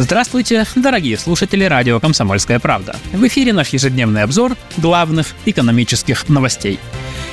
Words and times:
Здравствуйте, 0.00 0.64
дорогие 0.76 1.18
слушатели 1.18 1.64
радио 1.64 1.98
«Комсомольская 1.98 2.60
правда». 2.60 2.94
В 3.12 3.26
эфире 3.26 3.52
наш 3.52 3.70
ежедневный 3.70 4.22
обзор 4.22 4.56
главных 4.76 5.34
экономических 5.44 6.28
новостей. 6.28 6.78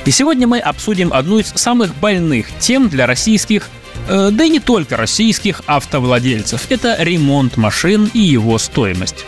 И 0.04 0.10
сегодня 0.10 0.48
мы 0.48 0.58
обсудим 0.58 1.12
одну 1.12 1.38
из 1.38 1.46
самых 1.54 1.94
больных 1.94 2.48
тем 2.58 2.88
для 2.88 3.06
российских 3.06 3.68
э, 4.08 4.30
да 4.32 4.44
и 4.44 4.48
не 4.48 4.58
только 4.58 4.96
российских 4.96 5.62
автовладельцев. 5.66 6.68
Это 6.68 6.96
ремонт 6.98 7.56
машин 7.56 8.10
и 8.12 8.18
его 8.18 8.58
стоимость. 8.58 9.24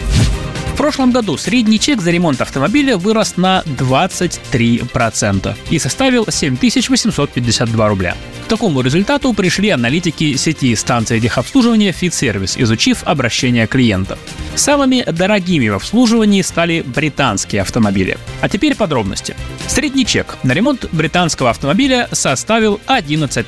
Прошлом 0.79 1.11
году 1.11 1.37
средний 1.37 1.81
чек 1.81 2.01
за 2.01 2.13
ремонт 2.13 2.41
автомобиля 2.41 2.97
вырос 2.97 3.37
на 3.37 3.65
23% 3.67 5.57
и 5.71 5.79
составил 5.81 6.25
7852 6.29 7.89
рубля. 7.89 8.17
К 8.45 8.49
такому 8.49 8.81
результату 8.83 9.35
пришли 9.35 9.71
аналитики 9.71 10.37
сети 10.37 10.77
станций 10.77 11.21
техобслуживания 11.21 11.91
FitService, 11.93 12.63
изучив 12.63 13.03
обращения 13.03 13.67
клиентов. 13.67 14.21
Самыми 14.59 15.05
дорогими 15.05 15.69
в 15.69 15.77
обслуживании 15.77 16.43
стали 16.43 16.83
британские 16.85 17.63
автомобили. 17.63 18.19
А 18.41 18.49
теперь 18.49 18.75
подробности. 18.75 19.37
Средний 19.69 20.05
чек 20.05 20.37
на 20.43 20.51
ремонт 20.51 20.87
британского 20.91 21.51
автомобиля 21.51 22.09
составил 22.11 22.81
11 22.87 23.47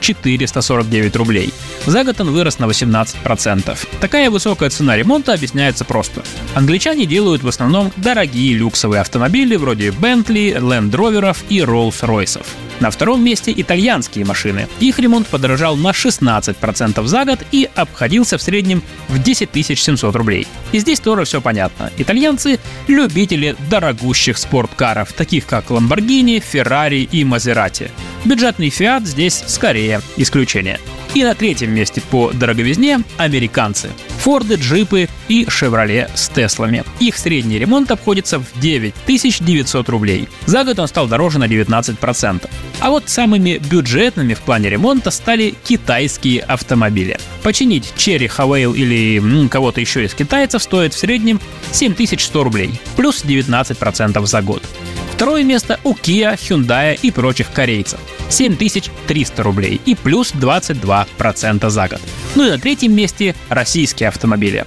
449 0.00 1.16
рублей. 1.16 1.52
За 1.84 2.04
год 2.04 2.22
он 2.22 2.30
вырос 2.30 2.58
на 2.58 2.64
18%. 2.64 3.78
Такая 4.00 4.30
высокая 4.30 4.70
цена 4.70 4.96
ремонта 4.96 5.34
объясняется 5.34 5.84
просто. 5.84 6.22
Англичане 6.54 7.04
делают 7.04 7.42
в 7.42 7.48
основном 7.48 7.92
дорогие 7.98 8.54
люксовые 8.54 9.02
автомобили 9.02 9.56
вроде 9.56 9.90
Bentley, 9.90 10.56
Land 10.58 10.92
Rover 10.92 11.36
и 11.50 11.58
Rolls-Royce. 11.58 12.42
На 12.80 12.90
втором 12.90 13.24
месте 13.24 13.52
итальянские 13.56 14.24
машины. 14.24 14.68
Их 14.80 14.98
ремонт 14.98 15.26
подорожал 15.28 15.76
на 15.76 15.90
16% 15.90 17.04
за 17.06 17.24
год 17.24 17.40
и 17.52 17.68
обходился 17.74 18.36
в 18.38 18.42
среднем 18.42 18.82
в 19.08 19.22
10 19.22 19.78
700 19.78 20.14
рублей. 20.14 20.46
И 20.72 20.78
здесь 20.78 21.00
тоже 21.00 21.24
все 21.24 21.40
понятно. 21.40 21.90
Итальянцы– 21.96 22.58
любители 22.88 23.56
дорогущих 23.70 24.36
спорткаров, 24.36 25.12
таких 25.12 25.46
как 25.46 25.70
Lamborghini, 25.70 26.42
Ferrari 26.42 27.08
и 27.10 27.24
Maserati. 27.24 27.90
Бюджетный 28.26 28.68
Fiat 28.70 29.04
здесь 29.04 29.44
скорее 29.46 30.00
исключение. 30.16 30.80
И 31.14 31.22
на 31.22 31.36
третьем 31.36 31.72
месте 31.72 32.02
по 32.10 32.32
дороговизне– 32.32 32.98
американцы. 33.18 33.88
Форды, 34.18 34.56
джипы 34.56 35.08
и 35.28 35.48
Шевроле 35.48 36.10
с 36.12 36.28
Теслами. 36.28 36.82
Их 36.98 37.16
средний 37.16 37.60
ремонт 37.60 37.92
обходится 37.92 38.40
в 38.40 38.46
9900 38.60 39.88
рублей. 39.88 40.28
За 40.46 40.64
год 40.64 40.80
он 40.80 40.88
стал 40.88 41.06
дороже 41.06 41.38
на 41.38 41.44
19%. 41.44 42.50
А 42.80 42.90
вот 42.90 43.04
самыми 43.08 43.58
бюджетными 43.58 44.34
в 44.34 44.40
плане 44.40 44.70
ремонта 44.70 45.12
стали 45.12 45.54
китайские 45.62 46.40
автомобили. 46.40 47.20
Починить 47.44 47.94
Cherry, 47.96 48.28
Havail 48.28 48.76
или 48.76 49.18
м, 49.18 49.48
кого-то 49.48 49.80
еще 49.80 50.04
из 50.04 50.14
китайцев 50.14 50.60
стоит 50.64 50.94
в 50.94 50.98
среднем 50.98 51.40
7100 51.70 52.42
рублей, 52.42 52.80
плюс 52.96 53.24
19% 53.24 54.26
за 54.26 54.42
год. 54.42 54.64
Второе 55.12 55.44
место 55.44 55.78
у 55.84 55.94
Kia, 55.94 56.36
Hyundai 56.36 56.98
и 57.00 57.12
прочих 57.12 57.52
корейцев. 57.52 58.00
7300 58.28 59.42
рублей 59.42 59.80
и 59.84 59.94
плюс 59.94 60.32
22% 60.32 61.70
за 61.70 61.88
год. 61.88 62.00
Ну 62.34 62.46
и 62.46 62.50
на 62.50 62.58
третьем 62.58 62.94
месте 62.94 63.34
российские 63.48 64.08
автомобили. 64.08 64.66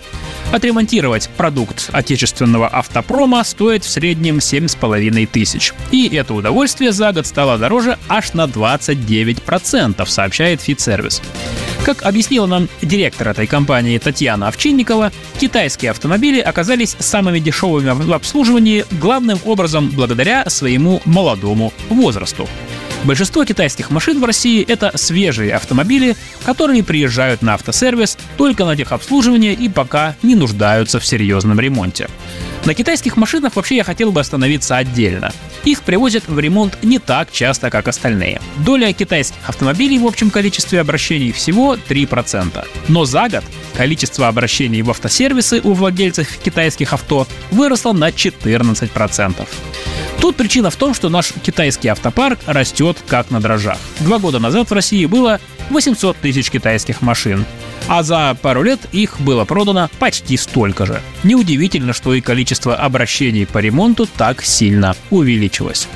Отремонтировать 0.51 1.29
продукт 1.37 1.89
отечественного 1.91 2.67
автопрома 2.67 3.43
стоит 3.43 3.83
в 3.83 3.89
среднем 3.89 4.37
7,5 4.37 5.27
тысяч. 5.27 5.73
И 5.91 6.09
это 6.15 6.33
удовольствие 6.33 6.91
за 6.91 7.13
год 7.13 7.27
стало 7.27 7.59
дороже 7.59 7.99
аж 8.07 8.33
на 8.33 8.45
29%, 8.45 10.05
сообщает 10.07 10.59
FitService. 10.67 11.21
Как 11.85 12.03
объяснила 12.03 12.47
нам 12.47 12.67
директор 12.81 13.29
этой 13.29 13.45
компании 13.45 13.97
Татьяна 13.99 14.47
Овчинникова, 14.47 15.11
китайские 15.39 15.91
автомобили 15.91 16.39
оказались 16.39 16.95
самыми 16.99 17.39
дешевыми 17.39 17.91
в 17.91 18.11
обслуживании 18.11 18.85
главным 18.91 19.39
образом 19.45 19.89
благодаря 19.89 20.49
своему 20.49 21.01
молодому 21.05 21.73
возрасту. 21.89 22.49
Большинство 23.05 23.45
китайских 23.45 23.91
машин 23.91 24.19
в 24.19 24.25
России– 24.25 24.63
это 24.67 24.91
свежие 24.97 25.55
автомобили, 25.55 26.17
которые 26.43 26.83
приезжают 26.83 27.41
на 27.41 27.53
автосервис 27.53 28.17
только 28.37 28.65
на 28.65 28.75
техобслуживание 28.75 29.53
и 29.53 29.69
пока 29.69 30.15
не 30.21 30.35
нуждаются 30.35 30.99
в 30.99 31.05
серьезном 31.05 31.59
ремонте. 31.59 32.09
На 32.65 32.73
китайских 32.73 33.15
машинах 33.15 33.55
вообще 33.55 33.77
я 33.77 33.85
хотел 33.85 34.11
бы 34.11 34.19
остановиться 34.19 34.75
отдельно. 34.75 35.31
Их 35.63 35.81
привозят 35.83 36.27
в 36.27 36.37
ремонт 36.39 36.77
не 36.83 36.99
так 36.99 37.31
часто, 37.31 37.69
как 37.69 37.87
остальные. 37.87 38.41
Доля 38.65 38.91
китайских 38.91 39.39
автомобилей 39.47 39.97
в 39.97 40.05
общем 40.05 40.29
количестве 40.29 40.81
обращений 40.81 41.31
всего 41.31 41.75
3%. 41.75 42.65
Но 42.89 43.05
за 43.05 43.29
год 43.29 43.43
количество 43.75 44.27
обращений 44.27 44.81
в 44.81 44.89
автосервисы 44.89 45.61
у 45.63 45.71
владельцев 45.71 46.37
китайских 46.43 46.91
авто 46.91 47.27
выросло 47.51 47.93
на 47.93 48.09
14%. 48.09 49.47
Тут 50.21 50.35
причина 50.35 50.69
в 50.69 50.75
том, 50.75 50.93
что 50.93 51.09
наш 51.09 51.31
китайский 51.43 51.87
автопарк 51.87 52.39
растет 52.45 52.97
как 53.07 53.31
на 53.31 53.39
дрожжах. 53.39 53.77
Два 54.01 54.19
года 54.19 54.39
назад 54.39 54.69
в 54.69 54.73
России 54.73 55.05
было 55.05 55.39
800 55.69 56.17
тысяч 56.17 56.51
китайских 56.51 57.01
машин, 57.01 57.45
а 57.87 58.03
за 58.03 58.37
пару 58.41 58.61
лет 58.63 58.79
их 58.91 59.19
было 59.21 59.45
продано 59.45 59.89
почти 59.97 60.35
столько 60.35 60.85
же. 60.85 61.01
Неудивительно, 61.23 61.93
что 61.93 62.13
и 62.13 62.21
количество 62.21 62.75
обращений 62.75 63.45
по 63.45 63.59
ремонту 63.59 64.07
так 64.17 64.43
сильно 64.43 64.95
увеличилось. 65.09 65.87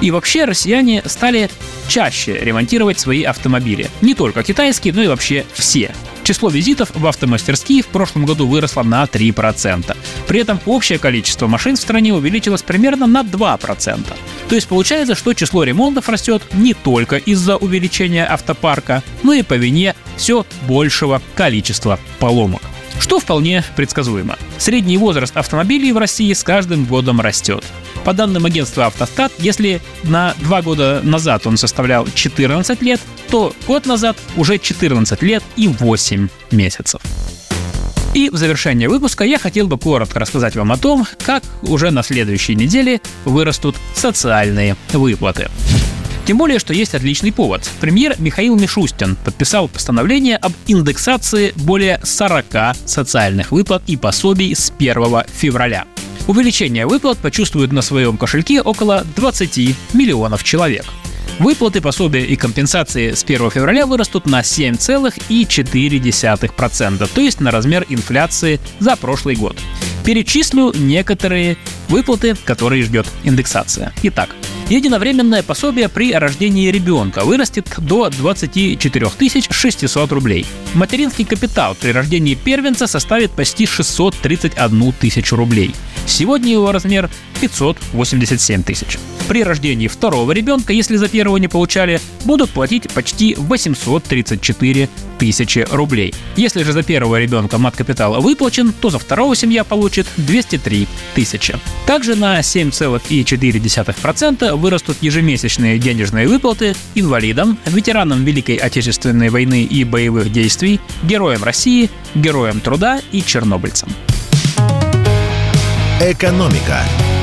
И 0.00 0.10
вообще 0.10 0.44
россияне 0.44 1.02
стали 1.06 1.50
чаще 1.88 2.38
ремонтировать 2.38 2.98
свои 2.98 3.22
автомобили. 3.24 3.90
Не 4.00 4.14
только 4.14 4.42
китайские, 4.42 4.94
но 4.94 5.02
и 5.02 5.06
вообще 5.06 5.44
все. 5.52 5.94
Число 6.26 6.48
визитов 6.48 6.90
в 6.92 7.06
автомастерские 7.06 7.84
в 7.84 7.86
прошлом 7.86 8.26
году 8.26 8.48
выросло 8.48 8.82
на 8.82 9.04
3%. 9.04 9.96
При 10.26 10.40
этом 10.40 10.60
общее 10.66 10.98
количество 10.98 11.46
машин 11.46 11.76
в 11.76 11.80
стране 11.80 12.12
увеличилось 12.12 12.64
примерно 12.64 13.06
на 13.06 13.22
2%. 13.22 14.04
То 14.48 14.54
есть 14.56 14.66
получается, 14.66 15.14
что 15.14 15.34
число 15.34 15.62
ремонтов 15.62 16.08
растет 16.08 16.42
не 16.52 16.74
только 16.74 17.14
из-за 17.14 17.56
увеличения 17.56 18.26
автопарка, 18.26 19.04
но 19.22 19.34
и 19.34 19.44
по 19.44 19.54
вине 19.54 19.94
все 20.16 20.44
большего 20.66 21.22
количества 21.36 22.00
поломок 22.18 22.62
что 22.98 23.20
вполне 23.20 23.62
предсказуемо. 23.76 24.38
Средний 24.56 24.96
возраст 24.96 25.36
автомобилей 25.36 25.92
в 25.92 25.98
России 25.98 26.32
с 26.32 26.42
каждым 26.42 26.86
годом 26.86 27.20
растет. 27.20 27.62
По 28.06 28.12
данным 28.12 28.46
агентства 28.46 28.86
«Автостат», 28.86 29.32
если 29.36 29.82
на 30.04 30.36
два 30.38 30.62
года 30.62 31.00
назад 31.02 31.44
он 31.44 31.56
составлял 31.56 32.06
14 32.06 32.80
лет, 32.80 33.00
то 33.30 33.52
год 33.66 33.84
назад 33.84 34.16
уже 34.36 34.58
14 34.58 35.22
лет 35.22 35.42
и 35.56 35.66
8 35.66 36.28
месяцев. 36.52 37.00
И 38.14 38.30
в 38.30 38.36
завершение 38.36 38.88
выпуска 38.88 39.24
я 39.24 39.40
хотел 39.40 39.66
бы 39.66 39.76
коротко 39.76 40.20
рассказать 40.20 40.54
вам 40.54 40.70
о 40.70 40.76
том, 40.76 41.04
как 41.24 41.42
уже 41.62 41.90
на 41.90 42.04
следующей 42.04 42.54
неделе 42.54 43.00
вырастут 43.24 43.74
социальные 43.96 44.76
выплаты. 44.92 45.50
Тем 46.26 46.38
более, 46.38 46.60
что 46.60 46.72
есть 46.72 46.94
отличный 46.94 47.32
повод. 47.32 47.68
Премьер 47.80 48.14
Михаил 48.20 48.56
Мишустин 48.56 49.16
подписал 49.16 49.66
постановление 49.66 50.36
об 50.36 50.52
индексации 50.68 51.52
более 51.56 51.98
40 52.04 52.76
социальных 52.84 53.50
выплат 53.50 53.82
и 53.88 53.96
пособий 53.96 54.54
с 54.54 54.72
1 54.78 55.24
февраля. 55.34 55.86
Увеличение 56.26 56.86
выплат 56.86 57.18
почувствуют 57.18 57.72
на 57.72 57.82
своем 57.82 58.16
кошельке 58.16 58.60
около 58.60 59.04
20 59.16 59.94
миллионов 59.94 60.42
человек. 60.42 60.84
Выплаты, 61.38 61.82
пособия 61.82 62.24
и 62.24 62.34
компенсации 62.34 63.12
с 63.12 63.22
1 63.22 63.50
февраля 63.50 63.86
вырастут 63.86 64.24
на 64.26 64.40
7,4%, 64.40 67.10
то 67.14 67.20
есть 67.20 67.40
на 67.40 67.50
размер 67.50 67.84
инфляции 67.88 68.58
за 68.80 68.96
прошлый 68.96 69.36
год. 69.36 69.56
Перечислю 70.04 70.72
некоторые 70.74 71.58
выплаты, 71.88 72.34
которые 72.44 72.82
ждет 72.84 73.06
индексация. 73.24 73.92
Итак, 74.02 74.30
Единовременное 74.68 75.42
пособие 75.42 75.88
при 75.88 76.12
рождении 76.12 76.70
ребенка 76.70 77.24
вырастет 77.24 77.66
до 77.78 78.10
24 78.10 79.10
600 79.50 80.12
рублей. 80.12 80.44
Материнский 80.74 81.24
капитал 81.24 81.76
при 81.80 81.90
рождении 81.90 82.34
первенца 82.34 82.86
составит 82.86 83.30
почти 83.30 83.66
631 83.66 84.92
тысячу 84.92 85.36
рублей. 85.36 85.74
Сегодня 86.06 86.52
его 86.52 86.70
размер 86.70 87.10
587 87.40 88.62
тысяч. 88.62 88.98
При 89.28 89.42
рождении 89.42 89.88
второго 89.88 90.30
ребенка, 90.30 90.72
если 90.72 90.96
за 90.96 91.08
первого 91.08 91.36
не 91.38 91.48
получали, 91.48 92.00
будут 92.24 92.50
платить 92.50 92.88
почти 92.92 93.34
834 93.36 94.88
тысячи 95.18 95.66
рублей. 95.70 96.14
Если 96.36 96.62
же 96.62 96.72
за 96.72 96.84
первого 96.84 97.18
ребенка 97.18 97.58
мат-капитал 97.58 98.20
выплачен, 98.20 98.72
то 98.72 98.90
за 98.90 99.00
второго 99.00 99.34
семья 99.34 99.64
получит 99.64 99.86
получит 99.86 100.06
203 100.16 100.88
тысячи. 101.14 101.54
Также 101.86 102.16
на 102.16 102.40
7,4% 102.40 104.55
вырастут 104.56 104.98
ежемесячные 105.00 105.78
денежные 105.78 106.28
выплаты 106.28 106.74
инвалидам, 106.94 107.58
ветеранам 107.66 108.24
Великой 108.24 108.56
Отечественной 108.56 109.28
войны 109.28 109.62
и 109.62 109.84
боевых 109.84 110.32
действий, 110.32 110.80
героям 111.02 111.44
России, 111.44 111.90
героям 112.14 112.60
труда 112.60 113.00
и 113.12 113.22
чернобыльцам. 113.22 113.88
«Экономика» 116.00 116.80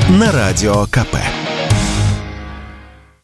на 0.08 0.32
Радио 0.32 0.86
КП. 0.86 1.16